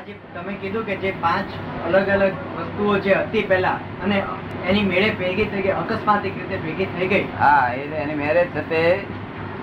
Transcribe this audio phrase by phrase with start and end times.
[0.00, 3.72] આજે તમે કીધું કે જે પાંચ અલગ અલગ વસ્તુઓ જે હતી પહેલા
[4.04, 4.22] અને
[4.68, 7.26] એની મેળે ભેગી થઈ ગઈ અકસ્માતિક રીતે ભેગી થઈ ગઈ.
[7.38, 8.80] હા એટલે એની મેરેજ થતે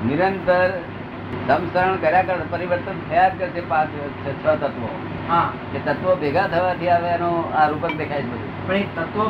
[0.05, 0.69] નિરંતર
[1.47, 3.89] સમસરણ કર્યા કર પરિવર્તન થયા જ કરશે પાંચ
[4.25, 4.89] છ તત્વો.
[5.29, 5.47] હા.
[5.75, 8.67] એ તત્વો ભેગા થવાથી હવે એનું આ રૂપક દેખાય છે બધું.
[8.67, 9.23] પણ એ તત્વો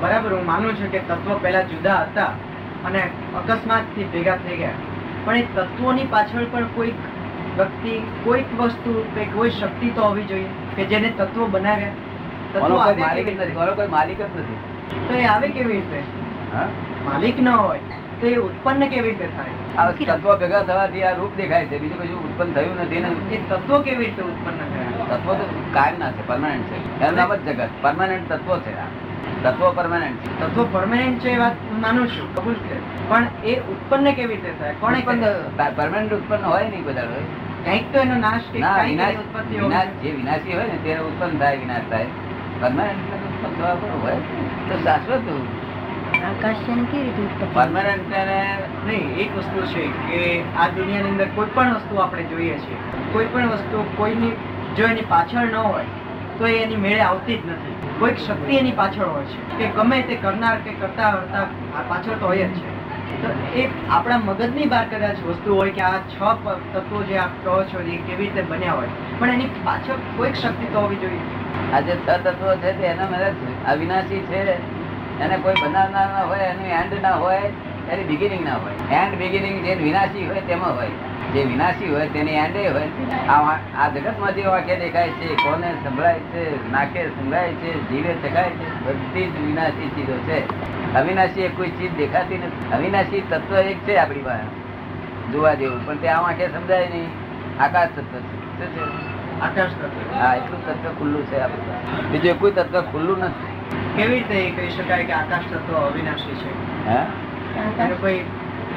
[0.00, 2.32] બરાબર હું માનું છું કે તત્વો પહેલા જુદા હતા
[2.84, 3.02] અને
[3.42, 4.78] અકસ્માતથી ભેગા થઈ ગયા.
[5.24, 6.94] પણ એ તત્વોની પાછળ પણ કોઈક
[7.56, 7.92] વ્યક્તિ
[8.24, 11.90] કોઈક વસ્તુ કે કોઈ શક્તિ તો હોવી જોઈએ કે જેને તત્વો બનાવ્યા
[12.54, 14.58] તત્વો કોઈ માલિક જ નથી મારો કોઈ માલિક જ નથી.
[15.08, 16.00] તો એ આવે કેવી રીતે?
[17.04, 17.80] માલિક ન હોય
[18.20, 19.54] તો એ ઉત્પન્ન કેવી રીતે થાય?
[19.78, 23.08] આ તત્વ ભેગા થવાથી આ રૂપ દેખાય છે બીજું કશું ઉત્પન્ન થયું નથી ને.
[23.34, 25.16] એ તત્વો કેવી રીતે ઉત્પન્ન થયા?
[25.16, 26.78] તત્વો તો કાયમ ના છે પરમાનન્ટ છે.
[27.00, 27.68] એનું નામ જ જગત.
[27.82, 28.88] પરમાનન્ટ તત્વો છે આ.
[29.44, 30.40] તત્વો પરમાનન્ટ છે.
[30.40, 33.08] તત્વો પરમાનન્ટ છે એ વાત માનું છું કબૂલ છે.
[33.08, 34.74] પણ એ ઉત્પન્ન કેવી રીતે થાય?
[34.80, 35.00] કોણે?
[35.76, 37.08] પરમાનન્ટ ઉત્પન્ન હોય નહીં બધા
[37.64, 40.78] કંઈક તો એનો નાશ કે ના કંઈક વિનાશ ઉત્પત્તિ હોવી વિનાશ જે વિનાશી હોય ને
[40.84, 42.06] તે ઉત્પન્ન થાય વિનાશ થાય.
[42.60, 44.16] પરમાનન્ટ હોય
[44.68, 45.20] તો શાશ્વત
[47.54, 48.14] પરમાનન્ટ
[48.86, 50.20] નહીં એક વસ્તુ છે કે
[50.56, 52.76] આ દુનિયાની અંદર કોઈ પણ વસ્તુ આપણે જોઈએ છીએ.
[53.12, 54.32] કોઈ પણ વસ્તુ કોઈની
[54.76, 55.84] જો એની પાછળ ન હોય
[56.38, 57.74] તો એ એની મેળે આવતી જ નથી.
[57.98, 59.58] કોઈક શક્તિ એની પાછળ હોય છે.
[59.58, 61.42] કે ગમે તે કરનાર કે કરતા કરતા
[61.78, 62.73] આ પાછળ તો હોય જ છે.
[63.54, 66.22] એ આપણા મગજની બહાર કદાચ વસ્તુ હોય કે આ છ
[66.74, 68.88] તત્વો જે આપ કહો છો એ કેવી રીતે બન્યા હોય.
[69.18, 71.20] પણ એની પાછળ કોઈક શક્તિ તો હોવી જોઈએ.
[71.74, 73.30] આ જે છ તત્વો છે તે એના મને
[73.68, 74.40] અવિનાશી છે,
[75.20, 77.42] એને કોઈ બનાવનાર ના હોય, એનું એન્ડ ના હોય,
[77.90, 78.72] એની બિગિનિંગ ના હોય.
[78.94, 80.88] એન્ડ બિગિનિંગ જે વિનાશી હોય તેમાં હોય.
[81.34, 82.88] જે વિનાશી હોય તેની એન્ડ હોય.
[83.78, 88.84] આ જગતમાં જે વાક્ય દેખાય છે, કોને સંભળાય છે, નાકે સંભળાય છે, જીવે ચકાય છે,
[88.84, 90.73] બધી જ વિનાશી ચીજો છે.
[90.96, 92.74] અવિનાશી એ કોઈ ચીજ દેખાતી નથી.
[92.74, 94.42] અવિનાશી તત્વ એક છે આપણી પાસે.
[95.32, 95.86] જોવા જેવું.
[95.86, 97.08] પણ તે આ વાંખે સમજાય નહીં?
[97.60, 98.14] આકાશ તત્વ
[98.58, 98.80] છે.
[99.42, 100.14] આકાશ તત્વ.
[100.18, 103.54] હા એટલું તત્વ ખુલ્લું છે આપણી બીજું કોઈ તત્વ ખુલ્લું નથી.
[103.96, 106.50] કેવી રીતે એ કહી શકાય કે આકાશ તત્વ અવિનાશી છે?
[106.88, 107.06] હા?
[108.00, 108.24] કોઈ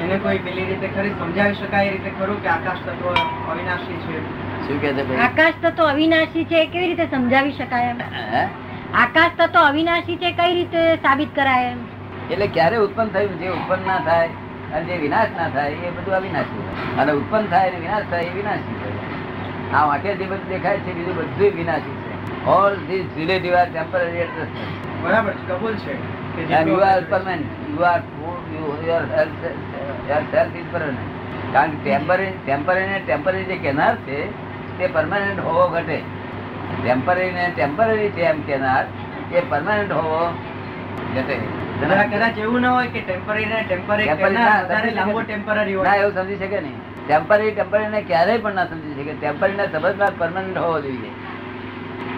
[0.02, 3.06] એને કોઈ પેલી રીતે ખરી સમજાવી શકાય એ રીતે ખરું કે આકાશ તત્વ
[3.50, 4.22] અવિનાશી છે?
[4.66, 8.00] શું કે છે આકાશ તત્વ અવિનાશી છે એ કેવી રીતે સમજાવી શકાય એમ?
[8.32, 8.48] હે?
[8.94, 11.78] આકાશ તત્વ અવિનાશી છે કઈ રીતે સાબિત કરાય એમ?
[12.30, 13.38] એટલે ક્યારે ઉત્પન્ન થયું?
[13.38, 14.28] જે ઉત્પન્ન ના થાય
[14.74, 18.22] અને જે વિનાશ ના થાય એ બધું અવિનાશી થાય અને ઉત્પન્ન થાય અને વિનાશ થાય
[18.22, 22.46] એ વિનાશી થાય આ વાંકે જે બધું દેખાય છે બીજું બધું વિનાશી છે.
[22.46, 27.44] All this relative are temporary adjustment બરાબર કબૂલ છે are આપણે- permanent.
[27.68, 28.02] You are
[28.52, 29.42] you your health
[30.08, 31.06] your self is permanent.
[31.52, 34.30] કારણ કે ટેમ્પરરી ટેમ્પરરી ને ટેમ્પરરી જે કહેનાર છે
[34.78, 35.98] તે પરમાનન્ટ હોવો ઘટે.
[36.82, 38.84] ટેમ્પરરી ને ટેમ્પરરી છે એમ કહેનાર
[39.32, 40.32] એ પરમાનન્ટ હોવો
[42.10, 43.44] કદાચ એવું ના હોય કે ટેમ્પરરી
[44.90, 45.22] લાંબો.
[45.22, 47.06] ટેમ્પરરી ના એવું સમજી શકે નહીં.
[47.06, 49.12] ટેમ્પરરી ટેમ્પરરી ને ક્યારેય પણ ના સમજી શકે.
[49.12, 49.66] ટેમ્પરરી ને
[50.18, 51.10] પરમાનન્ટ હોવો જોઈએ.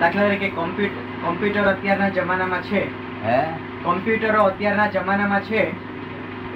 [0.00, 2.84] દાખલા તરીકે કોમ્પ્યુટર અત્યારના જમાનામાં છે.
[3.26, 3.42] હે?
[3.82, 5.62] કોમ્પ્યુટરો અત્યારના જમાનામાં છે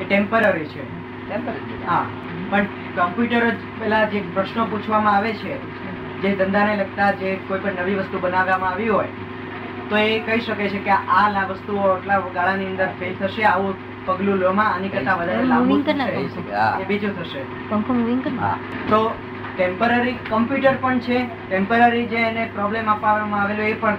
[0.01, 1.05] એ ટેમ્પરરી છે.
[1.29, 2.06] ટેમ્પરરી હા.
[2.51, 2.65] પણ
[2.97, 5.85] કોમ્પ્યુટરો જ પેલા જે પ્રશ્નો પૂછવામાં આવે છે
[6.23, 9.09] જે ધંધાને લગતા જે કોઈ પણ નવી વસ્તુ બનાવવામાં આવી હોય
[9.94, 13.75] તો એ કહી શકે છે કે આ લા વસ્તુઓ આટલા ગાળાની અંદર ફેલ થશે આવું
[14.06, 15.77] પગલું લોમાં આની કરતા વધારે લાંબુ
[16.81, 17.43] એ બીજું થશે.
[17.71, 18.32] પંખો મૂવિંગ કર
[18.88, 19.00] તો
[19.56, 21.19] ટેમ્પરરી કોમ્પ્યુટર પણ છે.
[21.49, 23.97] ટેમ્પરરી જે એને પ્રોબ્લેમ આપવામાં આવેલો એ પણ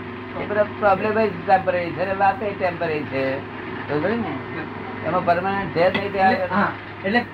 [0.79, 3.23] પ્રોબ્લેમ જ ટેમ્પરરી છે વાત એ ટેમ્પરરી છે.
[3.87, 4.33] તો ને?
[5.05, 6.69] એમાં પરમાનન્ટ છે થઈ નહીં તે હા.
[7.03, 7.25] એટલે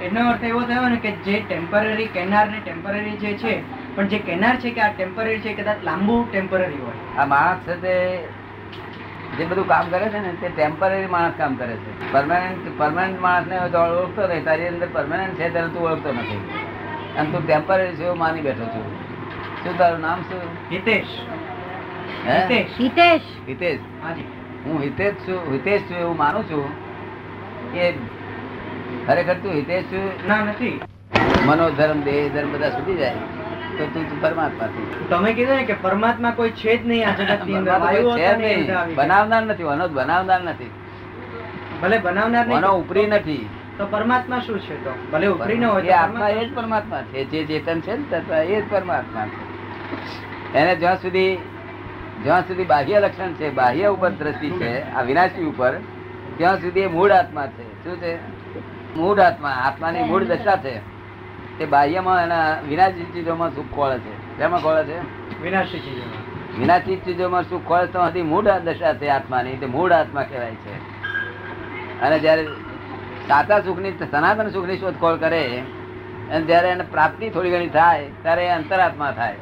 [0.00, 3.62] એનો અર્થ એવો થયો ને કે જે ટેમ્પરરી કેનાર ને ટેમ્પરરી જે છે
[3.94, 7.16] પણ જે કેનાર છે કે આ ટેમ્પરરી છે કદાચ લાંબુ ટેમ્પરરી હોય.
[7.18, 7.94] આ માણસ છે તે
[9.38, 12.12] જે બધું કામ કરે છે ને તે ટેમ્પરરી માણસ કામ કરે છે.
[12.12, 16.40] પરમાનન્ટ પરમાનન્ટ માણસને ઓળખતો નહીં તારી અંદર પરમાનન્ટ છે ત્યારે તું ઓળખતો નથી.
[17.16, 18.86] અને તું ટેમ્પરરી છે એવું માની બેઠો છું.
[19.64, 20.40] શું તારું નામ શું?
[20.72, 21.06] હિતેશ.
[22.26, 22.38] હે?
[22.40, 22.80] હિતેશ.
[22.80, 23.20] હિતેશ.
[23.48, 23.80] હિતેશ.
[24.64, 26.66] હું હિતેશ છું હિતેશ છું એવું માનું છું.
[27.72, 27.92] કે
[29.06, 30.28] ખરેખર તું હિતેશ છું?
[30.28, 30.80] ના નથી.
[31.46, 33.43] મનોધર્મ દેહ ધર્મ બધા સુધી જાય.
[33.78, 35.08] તો તું પરમાત્મા છું.
[35.08, 38.94] તમે કીધું ને કે પરમાત્મા કોઈ છે જ નહીં આ જગતની અંદર.
[38.96, 40.70] બનાવનાર નથી અનો બનાવનાર નથી.
[41.82, 43.48] ભલે બનાવનાર નહીં ઉપરી નથી.
[43.78, 44.90] તો પરમાત્મા શું છે તો?
[45.12, 47.24] ભલે ઉપરી ન હોય આત્મા એ જ પરમાત્મા છે.
[47.24, 50.58] જે ચેતન છે ને તત્વ એ જ પરમાત્મા છે.
[50.58, 51.38] એને જ્યાં સુધી
[52.24, 55.72] જ્યાં સુધી બાહ્ય લક્ષણ છે બાહ્ય ઉપર દ્રષ્ટિ છે આ વિનાશી ઉપર
[56.36, 57.62] ત્યાં સુધી એ મૂળ આત્મા છે.
[57.84, 58.18] શું છે?
[58.96, 60.93] મૂળ આત્મા આત્માની મૂળ દશા છે.
[61.58, 64.38] તે બાહ્યમાં એના વિનાશી ચીજોમાં સુખ ખોળે છે.
[64.38, 64.98] શેમાં ખોળે છે?
[65.42, 66.60] વિનાશી ચીજોમાં.
[66.60, 69.56] વિનાશી ચીજોમાં સુખ ખોળે તો હતી મૂળ દશા છે આત્માની.
[69.56, 70.74] તે મૂળ આત્મા કહેવાય છે.
[72.00, 72.46] અને જ્યારે
[73.28, 75.58] સાચા સુખની સનાતન સુખની શોધખોળ કરે
[76.30, 79.36] અને જ્યારે એને પ્રાપ્તિ થોડી ઘણી થાય ત્યારે એ અંતરાત્મા થાય.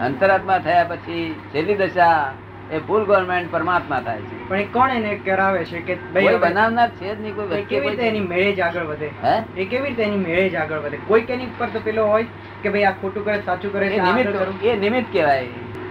[0.00, 2.32] અંતરાત્મા થયા પછી છેલ્લી દશા
[2.70, 4.48] એ ફૂલ ગવર્મેન્ટ પરમાત્મા થાય છે.
[4.48, 7.88] પણ એ કોણ એને કરાવે છે કે ભાઈ બનાવનાર છે જ નહીં કોઈ વ્યક્તિ કેવી
[7.88, 9.10] રીતે એની મેળે આગળ વધે?
[9.24, 9.60] હે?
[9.60, 10.98] એ કેવી રીતે એની મેળે આગળ વધે?
[11.06, 12.26] કોઈ કેની ઉપર તો પેલો હોય
[12.62, 15.46] કે ભાઈ આ ખોટું કરે સાચું કરે એ નિમિત્ત એ નિમિત્ત કહેવાય.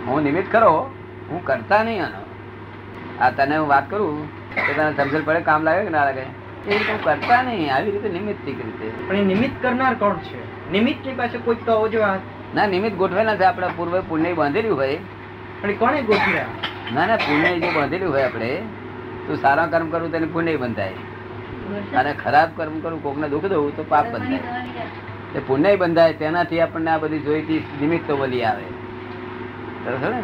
[0.07, 0.91] હું નિમિત્ત ખરો
[1.29, 2.25] હું કરતા નહીં આનો.
[3.23, 6.19] આ તને હું વાત કરું તો તને સમજણ પડે કામ લાગે કે ના લાગે?
[6.19, 9.07] એ હું કરતા નહીં આવી રીતે નિમિત્તિક રીતે.
[9.07, 10.71] પણ એ નિમિત્ત કરનાર કોણ છે?
[10.71, 12.19] નિમિત્તની પાસે કોઈ તો હોવો જોઈએ.
[12.55, 14.97] ના નિમિત્ત ગોઠવેલા છે આપણા પૂર્વે પુણ્ય બાંધેલું હોય.
[15.61, 16.45] પણ કોને કોણે ગોઠવ્યા?
[16.93, 18.61] ના ના પુણ્ય જે બાંધેલું હોય આપણે
[19.27, 20.93] તું સારા કર્મ કરું તેને પુણ્ય બંધાય.
[21.95, 24.39] અને ખરાબ કર્મ કરું કોકને દુઃખ દઉં તો પાપ બંધાય.
[25.35, 28.63] એ પુણ્ય બંધાય તેનાથી આપણને આ બધી જોઈતી નિમિત્તો વલી આવે.
[29.85, 30.21] બરાબર ને?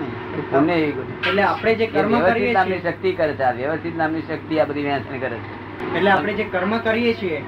[0.51, 4.83] પુણ્ય એટલે આપણે જે કર્મ કરીએ નામની શક્તિ કરે છે વ્યવસ્થિત નામની શક્તિ આ બધી
[4.83, 5.53] વહેંચણી કરે છે.
[5.97, 7.43] એટલે આપણે જે કર્મ કરીએ છીએ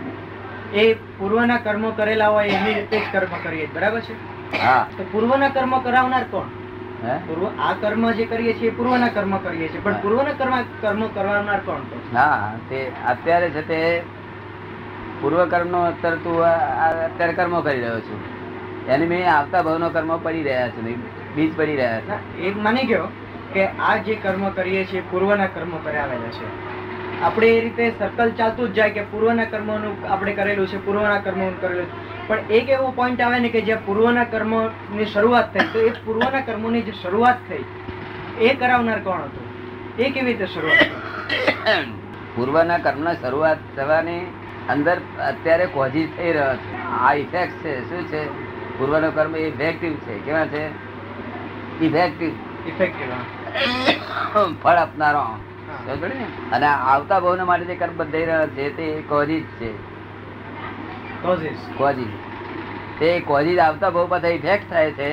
[0.73, 4.15] એ પૂર્વના કર્મ કરેલા હોય એની રીતે જ કર્મ કરીએ બરાબર છે?
[4.63, 4.87] હા.
[4.97, 6.56] તો પૂર્વના કર્મ કરાવનાર કોણ?
[7.01, 9.79] પૂર્વ આ કર્મ જે કરીએ છીએ પૂર્વના કર્મ કરીએ છીએ.
[9.79, 14.03] પણ પૂર્વના કર્મ કર્મ કરવાનાર કોણ હા તે અત્યારે છે તે
[15.21, 18.19] પૂર્વ કર્મનો અત્યારે તું અત્યારે કર્મો કરી રહ્યો છું.
[18.87, 20.95] એની મેં આવતા ભાવનો કર્મો પડી રહ્યા છે
[21.35, 22.37] બીજ પડી રહ્યા છે.
[22.41, 23.07] એક માની ગયો
[23.53, 26.66] કે આ જે કર્મ કરીએ છીએ પૂર્વના કર્મો કરાવેલા છે.
[27.23, 31.61] આપણે એ રીતે સર્કલ ચાલતું જ જાય કે પૂર્વના કર્મોનું આપણે કરેલું છે પૂર્વના કર્મોનું
[31.61, 32.27] કરેલું છે.
[32.27, 36.41] પણ એક એવો પોઈન્ટ આવે ને કે જ્યાં પૂર્વના કર્મોની શરૂઆત થઈ તો એ પૂર્વના
[36.41, 37.65] કર્મોની જે શરૂઆત થઈ
[38.39, 39.45] એ કરાવનાર કોણ હતું?
[39.99, 40.87] એ કેવી રીતે શરૂઆત?
[42.35, 44.27] પૂર્વના કર્મના શરૂઆત થવાની
[44.69, 44.97] અંદર
[45.27, 46.75] અત્યારે કોજી થઈ રહ્યો છે.
[47.01, 48.21] આ ઇફેક્ટ છે શું છે?
[48.77, 50.63] પૂર્વનો કર્મ ઇફેક્ટિવ છે કેવા છે?
[51.81, 52.31] ઇફેક્ટિવ
[52.67, 53.09] ઇફેક્ટિવ
[54.63, 55.25] ફળ આપનારો?
[55.67, 59.69] અને આવતા ભાવના માટે જે કર્મ બંધાઈ રહ્યા છે તે કોઝિસ છે.
[61.23, 62.13] કોઝિસ
[62.99, 65.09] તે કોઝિસ આવતા ભાવ પાછા ઇફેક્ટ થાય છે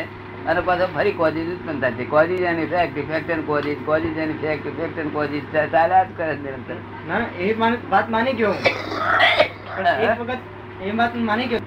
[0.47, 2.05] અને પાછો ફરી કોઝિસ ઉત્પન્ન થાય છે.
[2.15, 6.33] Causes and effect effect and causes causes and effect effect and causes ચાલ્યા જ કરે
[6.47, 6.79] નિરંતર.
[7.09, 7.53] ના એ
[7.91, 8.55] વાત માની ગયો
[9.77, 10.41] પણ એક વખત
[10.83, 11.61] એ વાત માની ગયો.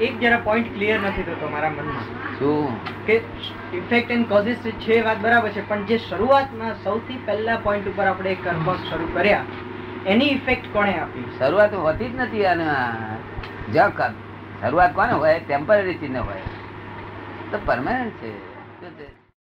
[0.00, 2.38] એક જરા પોઈન્ટ ક્લિયર નથી થતો મારા મનમાં.
[2.38, 2.80] શું?
[3.06, 3.22] કે
[3.72, 8.34] ઇફેક્ટ એન્ડ કોઝિસ છે વાત બરાબર છે પણ જે શરૂઆતમાં સૌથી પહેલા પોઈન્ટ ઉપર આપણે
[8.34, 9.44] કર્મ શરૂ કર્યા
[10.06, 11.24] એની ઇફેક્ટ કોણે આપી?
[11.38, 12.64] શરૂઆત હોતી જ નથી અને
[13.72, 13.92] જ્યાં
[14.60, 15.40] શરૂઆત કોને હોય?
[15.40, 16.42] ટેમ્પરરી ચીજ હોય.
[17.50, 18.53] તો પરમાનન્ટ છે.